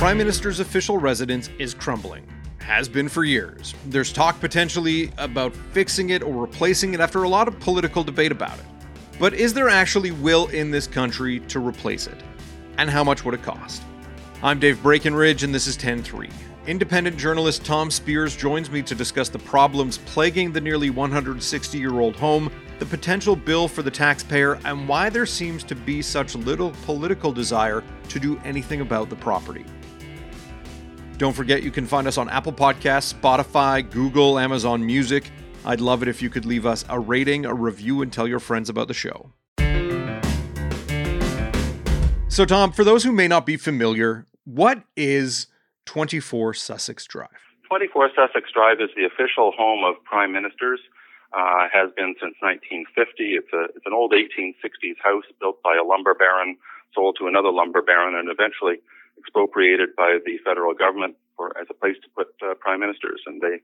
[0.00, 2.26] Prime Minister's official residence is crumbling.
[2.60, 3.74] Has been for years.
[3.84, 8.32] There's talk potentially about fixing it or replacing it after a lot of political debate
[8.32, 8.64] about it.
[9.18, 12.16] But is there actually will in this country to replace it?
[12.78, 13.82] And how much would it cost?
[14.42, 16.30] I'm Dave Breckenridge, and this is 10 3.
[16.66, 22.00] Independent journalist Tom Spears joins me to discuss the problems plaguing the nearly 160 year
[22.00, 26.34] old home, the potential bill for the taxpayer, and why there seems to be such
[26.34, 29.66] little political desire to do anything about the property.
[31.20, 35.30] Don't forget you can find us on Apple Podcasts, Spotify, Google, Amazon Music.
[35.66, 38.40] I'd love it if you could leave us a rating, a review, and tell your
[38.40, 39.30] friends about the show.
[42.28, 45.48] So, Tom, for those who may not be familiar, what is
[45.84, 47.28] 24 Sussex Drive?
[47.68, 50.80] 24 Sussex Drive is the official home of prime ministers.
[51.36, 53.36] Uh, has been since 1950.
[53.36, 56.56] It's a it's an old 1860s house built by a lumber baron,
[56.92, 58.80] sold to another lumber baron, and eventually
[59.20, 63.20] expropriated by the federal government for as a place to put uh, prime ministers.
[63.26, 63.60] And they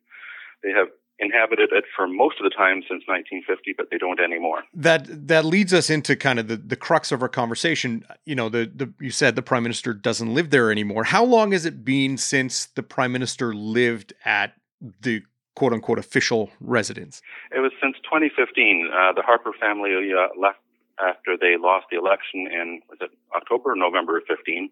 [0.62, 4.62] they have inhabited it for most of the time since 1950, but they don't anymore.
[4.74, 8.04] That that leads us into kind of the, the crux of our conversation.
[8.24, 11.04] You know, the, the you said the prime minister doesn't live there anymore.
[11.04, 14.54] How long has it been since the prime minister lived at
[15.00, 15.22] the
[15.54, 17.22] quote unquote official residence?
[17.54, 18.90] It was since 2015.
[18.92, 20.58] Uh, the Harper family uh, left
[20.98, 24.70] after they lost the election in was it October or November of 15,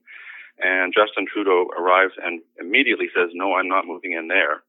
[0.59, 4.63] and Justin Trudeau arrives and immediately says, "No, I'm not moving in there."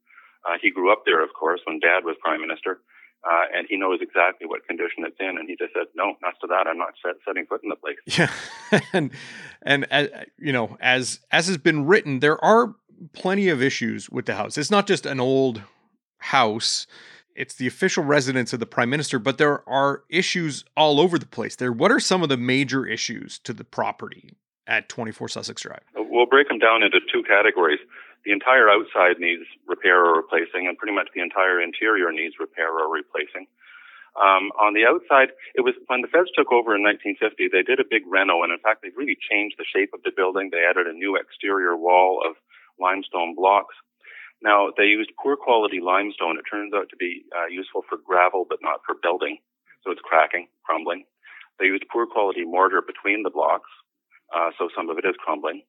[0.46, 2.82] Uh, he grew up there, of course, when Dad was Prime Minister,
[3.24, 5.38] uh, and he knows exactly what condition it's in.
[5.38, 6.68] And he just said, "No, not to that.
[6.68, 8.32] I'm not set, setting foot in the place." Yeah,
[8.94, 9.12] and
[9.62, 10.08] and uh,
[10.38, 12.76] you know, as as has been written, there are
[13.14, 14.58] plenty of issues with the house.
[14.58, 15.62] It's not just an old
[16.20, 16.88] house.
[17.36, 21.26] It's the official residence of the prime minister, but there are issues all over the
[21.26, 21.72] place there.
[21.72, 25.84] What are some of the major issues to the property at 24 Sussex Drive?
[25.96, 27.80] We'll break them down into two categories
[28.26, 32.74] the entire outside needs repair or replacing, and pretty much the entire interior needs repair
[32.74, 33.46] or replacing.
[34.18, 37.80] Um, on the outside, it was when the feds took over in 1950, they did
[37.80, 40.50] a big reno, and in fact, they really changed the shape of the building.
[40.50, 42.34] They added a new exterior wall of
[42.80, 43.76] limestone blocks.
[44.42, 46.40] Now, they used poor quality limestone.
[46.40, 49.38] It turns out to be uh, useful for gravel, but not for building.
[49.84, 51.06] So it's cracking, crumbling.
[51.60, 53.70] They used poor quality mortar between the blocks,
[54.34, 55.62] uh, so some of it is crumbling.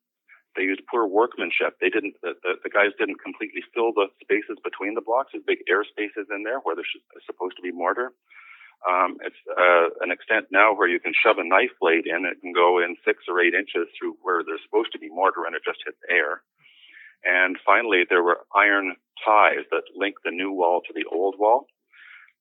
[0.56, 1.76] They used poor workmanship.
[1.80, 2.16] They didn't.
[2.22, 5.32] The, the, the, guys didn't completely fill the spaces between the blocks.
[5.32, 6.88] There's big air spaces in there where there's
[7.28, 8.16] supposed to be mortar.
[8.88, 12.24] Um, it's uh, an extent now where you can shove a knife blade in.
[12.24, 15.44] It can go in six or eight inches through where there's supposed to be mortar,
[15.44, 16.40] and it just hits air.
[17.24, 21.66] And finally, there were iron ties that link the new wall to the old wall.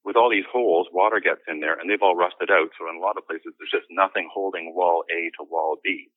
[0.05, 2.69] With all these holes, water gets in there, and they've all rusted out.
[2.77, 6.09] So in a lot of places, there's just nothing holding wall A to wall B.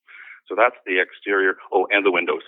[0.47, 1.57] So that's the exterior.
[1.73, 2.43] Oh, and the windows.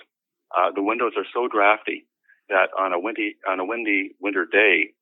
[0.55, 2.05] Uh, the windows are so drafty
[2.49, 4.93] that on a windy on a windy winter day,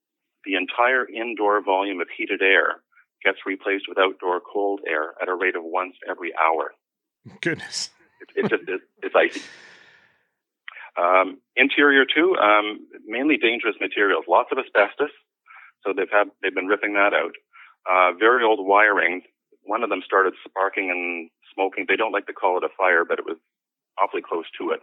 [0.45, 2.81] the entire indoor volume of heated air
[3.23, 6.73] gets replaced with outdoor cold air at a rate of once every hour.
[7.41, 7.89] Goodness,
[8.22, 9.41] it, it just it, it's icy.
[10.97, 14.25] Um, interior too, um, mainly dangerous materials.
[14.28, 15.11] Lots of asbestos,
[15.84, 17.35] so they've had they've been ripping that out.
[17.90, 19.22] Uh, very old wiring.
[19.64, 21.85] One of them started sparking and smoking.
[21.87, 23.37] They don't like to call it a fire, but it was
[24.02, 24.81] awfully close to it.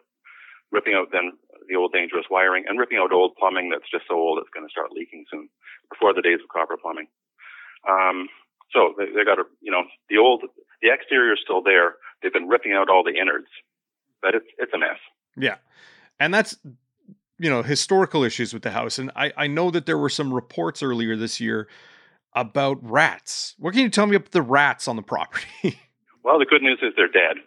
[0.72, 1.32] Ripping out then
[1.69, 4.66] the old dangerous wiring and ripping out old plumbing that's just so old it's going
[4.66, 5.48] to start leaking soon,
[5.90, 7.06] before the days of copper plumbing.
[7.88, 8.28] Um,
[8.72, 10.43] so they, they got a, you know, the old,
[10.82, 11.96] the exterior is still there.
[12.22, 13.46] They've been ripping out all the innards,
[14.22, 14.98] but it's it's a mess.
[15.37, 15.56] Yeah,
[16.19, 16.56] and that's
[17.38, 20.32] you know historical issues with the house, and I I know that there were some
[20.32, 21.68] reports earlier this year
[22.34, 23.54] about rats.
[23.58, 25.80] What can you tell me about the rats on the property?
[26.26, 27.38] Well, the good news is they're dead.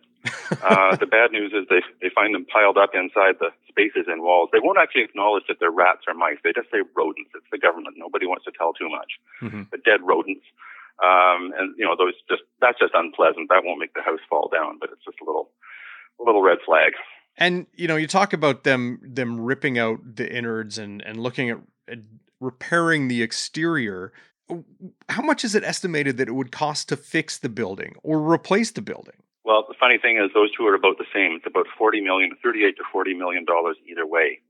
[0.64, 4.24] Uh, the bad news is they they find them piled up inside the spaces and
[4.24, 4.50] walls.
[4.52, 6.40] They won't actually acknowledge that they're rats or mice.
[6.44, 7.32] They just say rodents.
[7.36, 7.96] It's the government.
[8.00, 9.20] Nobody wants to tell too much.
[9.42, 9.64] Mm-hmm.
[9.70, 10.48] But dead rodents.
[11.04, 13.48] Um, and you know those just that's just unpleasant.
[13.52, 15.52] That won't make the house fall down, but it's just a little
[16.20, 16.96] a little red flag.
[17.40, 21.50] And you know, you talk about them them ripping out the innards and and looking
[21.50, 21.58] at,
[21.88, 22.00] at
[22.40, 24.14] repairing the exterior.
[25.08, 28.72] How much is it estimated that it would cost to fix the building or replace
[28.72, 29.24] the building?
[29.46, 31.32] Well, the funny thing is, those two are about the same.
[31.38, 34.42] It's about forty million, thirty-eight to forty million dollars either way,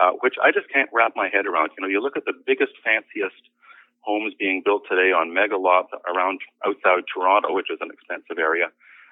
[0.00, 1.70] uh, which I just can't wrap my head around.
[1.76, 3.42] You know, you look at the biggest, fanciest
[4.00, 8.68] homes being built today on mega lots around outside Toronto, which is an expensive area,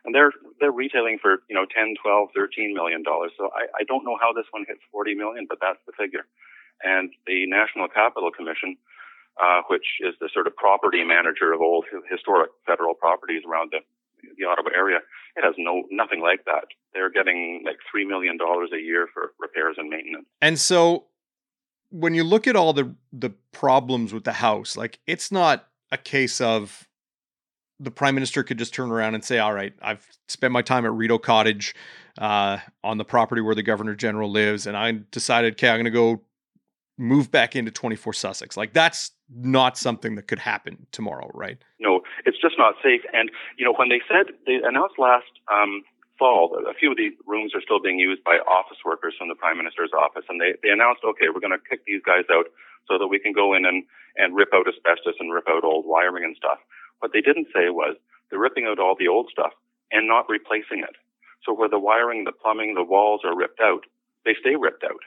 [0.06, 3.32] and they're they're retailing for you know 10, 12, 13 million dollars.
[3.37, 6.25] So I, I don't know how this one hits 40 million, but that's the figure.
[6.82, 8.76] And the National Capital Commission,
[9.43, 13.81] uh, which is the sort of property manager of old historic federal properties around the
[14.38, 14.99] the Ottawa area,
[15.37, 16.64] it has no nothing like that.
[16.94, 20.26] They're getting like three million dollars a year for repairs and maintenance.
[20.41, 21.06] And so,
[21.91, 25.99] when you look at all the the problems with the house, like it's not a
[25.99, 26.86] case of
[27.78, 30.84] the prime minister could just turn around and say, "All right, I've spent my time
[30.84, 31.75] at Rideau Cottage
[32.19, 35.84] uh, on the property where the governor general lives, and I decided, okay, I'm going
[35.84, 36.23] to go
[36.99, 41.58] move back into 24 Sussex." Like that's not something that could happen tomorrow, right?
[41.81, 43.02] No, it's just not safe.
[43.12, 45.82] And you know, when they said they announced last um,
[46.19, 49.34] fall, a few of the rooms are still being used by office workers from the
[49.34, 52.46] prime minister's office, and they they announced, okay, we're going to kick these guys out
[52.88, 53.84] so that we can go in and
[54.17, 56.58] and rip out asbestos and rip out old wiring and stuff.
[57.00, 57.96] What they didn't say was
[58.31, 59.52] they're ripping out all the old stuff
[59.93, 60.96] and not replacing it.
[61.44, 63.84] So where the wiring, the plumbing, the walls are ripped out,
[64.25, 65.00] they stay ripped out.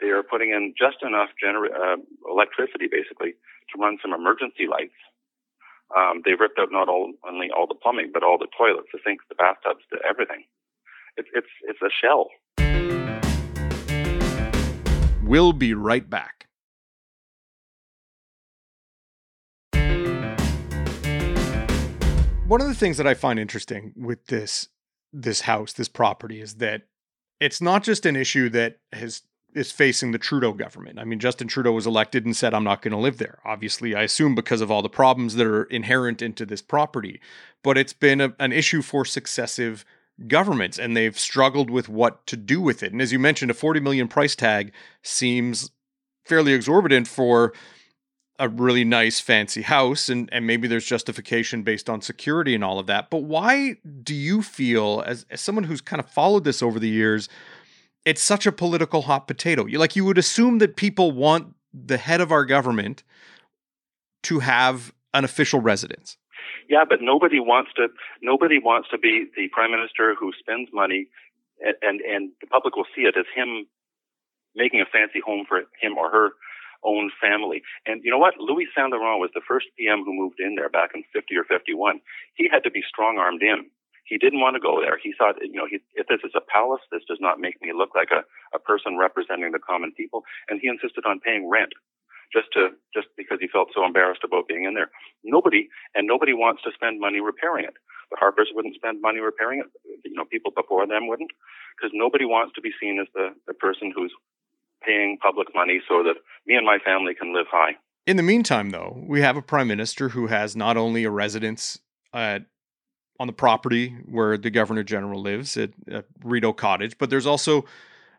[0.00, 1.96] They are putting in just enough gener- uh,
[2.28, 3.34] electricity, basically,
[3.72, 4.98] to run some emergency lights.
[5.96, 8.98] Um, they've ripped out not all, only all the plumbing, but all the toilets, the
[9.06, 10.44] sinks, the bathtubs, the everything.
[11.16, 12.28] It's it's it's a shell.
[15.22, 16.45] We'll be right back.
[22.46, 24.68] One of the things that I find interesting with this
[25.12, 26.82] this house, this property, is that
[27.40, 29.22] it's not just an issue that has
[29.54, 30.98] is facing the Trudeau government.
[30.98, 33.94] I mean, Justin Trudeau was elected and said, "I'm not going to live there." Obviously,
[33.94, 37.20] I assume because of all the problems that are inherent into this property,
[37.62, 39.84] but it's been a, an issue for successive
[40.28, 42.92] governments, and they've struggled with what to do with it.
[42.92, 44.72] And as you mentioned, a 40 million price tag
[45.02, 45.70] seems
[46.24, 47.52] fairly exorbitant for
[48.38, 52.78] a really nice fancy house and and maybe there's justification based on security and all
[52.78, 56.62] of that but why do you feel as, as someone who's kind of followed this
[56.62, 57.28] over the years
[58.06, 59.66] it's such a political hot potato?
[59.66, 63.02] You like you would assume that people want the head of our government
[64.22, 66.16] to have an official residence.
[66.70, 67.88] Yeah but nobody wants to
[68.22, 71.08] nobody wants to be the prime minister who spends money
[71.60, 73.66] and and, and the public will see it as him
[74.54, 76.30] making a fancy home for him or her
[76.86, 77.62] own family.
[77.84, 78.38] And you know what?
[78.38, 81.44] Louis Saint Laurent was the first PM who moved in there back in 50 or
[81.44, 82.00] 51.
[82.34, 83.66] He had to be strong armed in.
[84.06, 84.96] He didn't want to go there.
[85.02, 87.72] He thought, you know, he, if this is a palace, this does not make me
[87.74, 88.22] look like a,
[88.54, 90.22] a person representing the common people.
[90.48, 91.74] And he insisted on paying rent
[92.32, 94.90] just to just because he felt so embarrassed about being in there.
[95.22, 97.74] Nobody and nobody wants to spend money repairing it.
[98.10, 99.70] The Harpers wouldn't spend money repairing it.
[100.04, 101.30] You know, people before them wouldn't,
[101.74, 104.14] because nobody wants to be seen as the, the person who's
[104.86, 106.14] paying public money so that
[106.46, 107.72] me and my family can live high.
[108.06, 111.80] In the meantime, though, we have a prime minister who has not only a residence
[112.14, 112.46] at
[113.18, 117.64] on the property where the governor general lives at, at Rideau Cottage, but there's also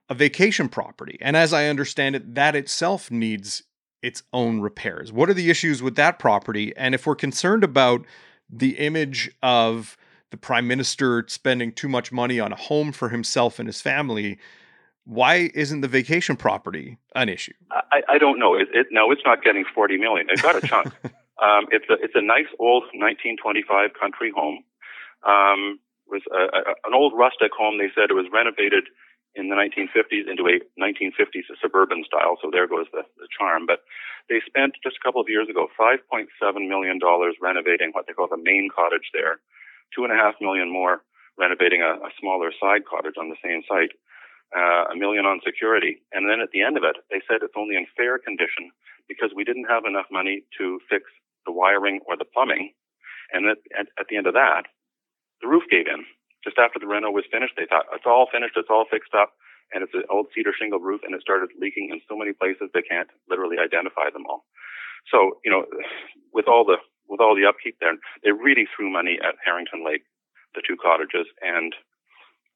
[0.10, 1.18] a vacation property.
[1.22, 3.64] And as I understand it, that itself needs
[4.02, 5.12] its own repairs.
[5.12, 6.76] What are the issues with that property?
[6.76, 8.06] And if we're concerned about
[8.50, 9.98] the image of
[10.32, 14.38] the prime minister spending too much money on a home for himself and his family,
[15.08, 17.56] why isn't the vacation property an issue?
[17.72, 18.56] I, I don't know.
[18.56, 20.28] It, it, no, it's not getting 40 million.
[20.30, 20.88] It got a chunk.
[21.40, 24.68] um, it's a it's a nice old 1925 country home.
[25.24, 25.80] Um,
[26.12, 27.80] it was a, a, an old rustic home.
[27.80, 28.92] They said it was renovated
[29.32, 32.36] in the 1950s into a 1950s suburban style.
[32.44, 33.64] So there goes the, the charm.
[33.64, 33.88] But
[34.28, 36.28] they spent just a couple of years ago 5.7
[36.68, 39.40] million dollars renovating what they call the main cottage there,
[39.96, 41.00] two and a half million more
[41.40, 43.96] renovating a, a smaller side cottage on the same site
[44.56, 46.00] uh, a million on security.
[46.12, 48.72] And then at the end of it, they said it's only in fair condition
[49.08, 51.04] because we didn't have enough money to fix
[51.46, 52.72] the wiring or the plumbing.
[53.32, 54.68] And at, at, at the end of that,
[55.42, 56.06] the roof gave in.
[56.44, 59.34] Just after the reno was finished, they thought it's all finished, it's all fixed up,
[59.74, 62.72] and it's an old cedar shingle roof, and it started leaking in so many places
[62.72, 64.46] they can't literally identify them all.
[65.12, 65.66] So, you know,
[66.34, 66.78] with all the
[67.08, 70.04] with all the upkeep there, they really threw money at Harrington Lake,
[70.56, 71.72] the two cottages, and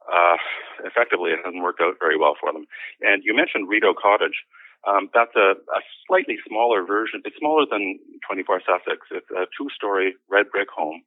[0.10, 0.38] uh,
[0.84, 2.66] effectively, it hasn't worked out very well for them.
[3.02, 4.46] And you mentioned Rideau Cottage.
[4.88, 7.22] Um, that's a, a, slightly smaller version.
[7.24, 9.06] It's smaller than 24 Sussex.
[9.12, 11.04] It's a two-story red brick home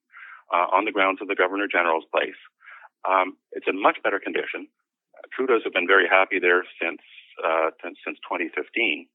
[0.55, 2.39] uh, on the grounds of the Governor General's place.
[3.03, 4.69] Um, it's in much better condition.
[5.35, 7.01] Trudeau's have been very happy there since
[7.43, 7.99] uh, since
[8.31, 9.09] 2015,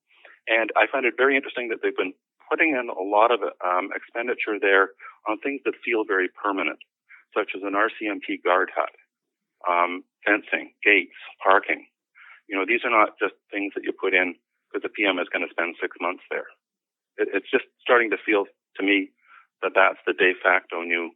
[0.50, 2.14] and I find it very interesting that they've been
[2.52, 4.92] putting in a lot of um, expenditure there
[5.30, 6.80] on things that feel very permanent,
[7.34, 8.92] such as an RCMP guard hut,
[9.68, 11.86] um, fencing, gates, parking.
[12.48, 14.36] You know, these are not just things that you put in
[14.70, 16.48] because the PM is going to spend six months there.
[17.18, 18.46] It, it's just starting to feel
[18.78, 19.12] to me
[19.62, 21.12] that that's the de facto new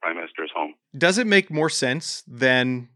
[0.00, 0.74] prime minister's home.
[0.96, 2.88] Does it make more sense than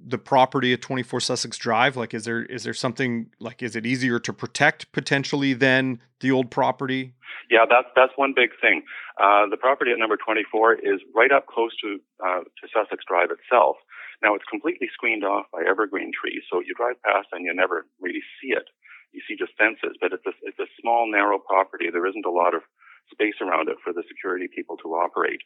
[0.00, 1.96] the property at 24 Sussex Drive?
[1.96, 6.30] Like, is there is there something like is it easier to protect potentially than the
[6.30, 7.14] old property?
[7.50, 8.82] Yeah, that's that's one big thing.
[9.20, 13.30] Uh, the property at number 24 is right up close to uh, to Sussex Drive
[13.30, 13.76] itself.
[14.22, 17.86] Now it's completely screened off by evergreen trees, so you drive past and you never
[18.00, 18.66] really see it
[19.12, 21.86] you see just fences, but it's a, it's a small, narrow property.
[21.90, 22.62] There isn't a lot of
[23.10, 25.40] space around it for the security people to operate.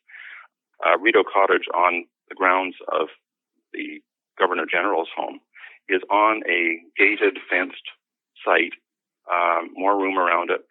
[0.85, 3.09] Uh, Rideau Cottage on the grounds of
[3.73, 4.03] the
[4.39, 5.39] Governor General's home
[5.89, 7.87] is on a gated, fenced
[8.45, 8.75] site,
[9.31, 10.63] um, more room around it,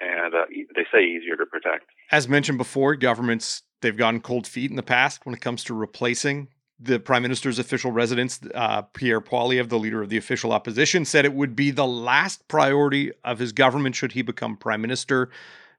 [0.00, 1.84] and uh, they say easier to protect.
[2.10, 5.74] As mentioned before, governments they've gotten cold feet in the past when it comes to
[5.74, 6.48] replacing
[6.82, 11.24] the prime minister's official residence, uh, Pierre Poilievre, the leader of the official opposition, said
[11.24, 15.30] it would be the last priority of his government should he become prime minister.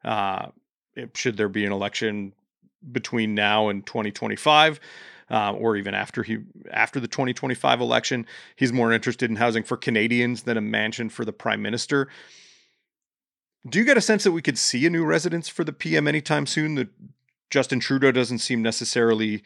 [0.03, 0.47] Uh,
[1.15, 2.33] should there be an election
[2.91, 4.79] between now and 2025,
[5.29, 6.39] uh, or even after he
[6.71, 11.25] after the 2025 election, he's more interested in housing for Canadians than a mansion for
[11.25, 12.09] the prime minister.
[13.67, 16.07] Do you get a sense that we could see a new residence for the PM
[16.07, 16.75] anytime soon?
[16.75, 16.89] That
[17.49, 19.43] Justin Trudeau doesn't seem necessarily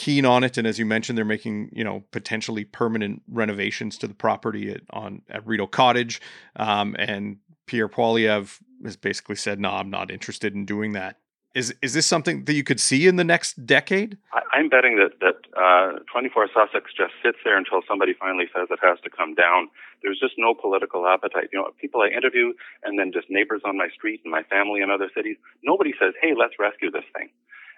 [0.00, 4.06] keen on it, and as you mentioned, they're making you know potentially permanent renovations to
[4.08, 6.22] the property at, on at Rideau Cottage,
[6.56, 11.18] um, and Pierre Poilievre has basically said, "No, I'm not interested in doing that."
[11.54, 14.16] Is is this something that you could see in the next decade?
[14.32, 18.68] I, am betting that that uh, 24 Sussex just sits there until somebody finally says
[18.70, 19.68] it has to come down.
[20.02, 21.50] There's just no political appetite.
[21.52, 22.54] You know, people I interview
[22.84, 25.36] and then just neighbors on my street and my family in other cities.
[25.62, 27.28] Nobody says, "Hey, let's rescue this thing."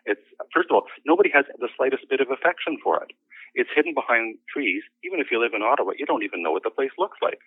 [0.04, 3.12] It's first of all, nobody has the slightest bit of affection for it.
[3.54, 4.82] It's hidden behind trees.
[5.04, 7.40] Even if you live in Ottawa, you don't even know what the place looks like.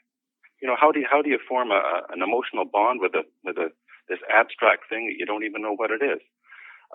[0.61, 1.81] You know, how do you, how do you form a,
[2.13, 3.69] an emotional bond with a with a
[4.07, 6.21] this abstract thing that you don't even know what it is?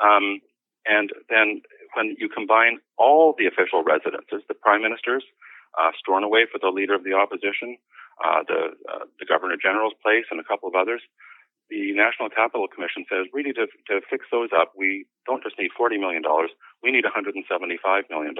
[0.00, 0.40] Um,
[0.86, 1.62] and then
[1.94, 5.24] when you combine all the official residences, the prime ministers,
[5.78, 7.76] uh, Stornoway for the leader of the opposition,
[8.24, 11.02] uh, the uh, the governor general's place, and a couple of others,
[11.70, 15.70] the National Capital Commission says really to, to fix those up, we don't just need
[15.78, 16.22] $40 million,
[16.82, 17.46] we need $175
[18.10, 18.34] million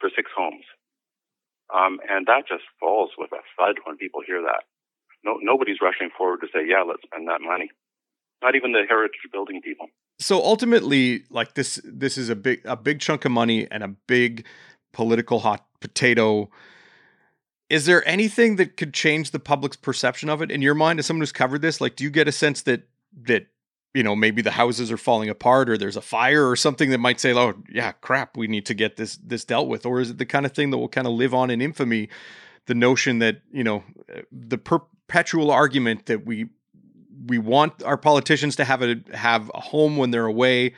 [0.00, 0.64] for six homes.
[1.68, 4.64] Um, and that just falls with a thud when people hear that.
[5.24, 7.70] No, nobody's rushing forward to say, yeah, let's spend that money.
[8.42, 9.88] Not even the heritage building people.
[10.18, 13.88] So ultimately, like this, this is a big, a big chunk of money and a
[13.88, 14.46] big
[14.92, 16.48] political hot potato
[17.70, 20.98] is there anything that could change the public's perception of it in your mind?
[20.98, 22.88] As someone who's covered this like do you get a sense that
[23.22, 23.46] that
[23.94, 26.98] you know maybe the houses are falling apart or there's a fire or something that
[26.98, 30.10] might say oh yeah crap we need to get this this dealt with or is
[30.10, 32.08] it the kind of thing that will kind of live on in infamy
[32.66, 33.82] the notion that you know
[34.30, 36.48] the perpetual argument that we
[37.26, 40.74] we want our politicians to have a have a home when they're away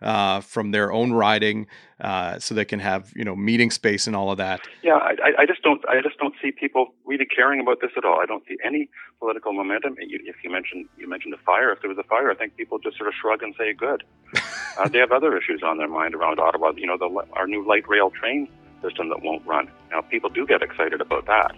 [0.00, 1.66] uh, from their own riding,
[2.00, 4.60] uh, so they can have you know meeting space and all of that.
[4.82, 8.04] Yeah, I, I just don't I just don't see people really caring about this at
[8.04, 8.20] all.
[8.20, 8.88] I don't see any
[9.18, 9.96] political momentum.
[9.98, 12.78] If you mentioned you mentioned a fire, if there was a fire, I think people
[12.78, 14.04] just sort of shrug and say good.
[14.78, 16.72] uh, they have other issues on their mind around Ottawa.
[16.76, 18.48] You know, the, our new light rail train
[18.82, 19.68] system that won't run.
[19.90, 21.56] Now, people do get excited about that,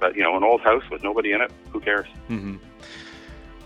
[0.00, 2.06] but you know, an old house with nobody in it, who cares?
[2.30, 2.56] Mm-hmm.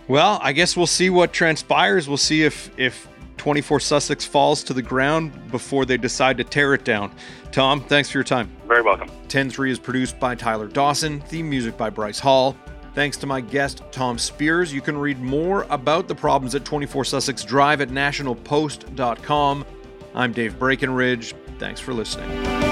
[0.09, 2.09] Well, I guess we'll see what transpires.
[2.09, 6.75] We'll see if if 24 Sussex falls to the ground before they decide to tear
[6.75, 7.13] it down.
[7.53, 8.51] Tom, thanks for your time.
[8.67, 9.11] Very welcome.
[9.29, 12.57] 10 3 is produced by Tyler Dawson, theme music by Bryce Hall.
[12.95, 14.73] Thanks to my guest, Tom Spears.
[14.73, 19.67] You can read more about the problems at 24 Sussex Drive at nationalpost.com.
[20.15, 21.35] I'm Dave Breckenridge.
[21.59, 22.66] Thanks for listening.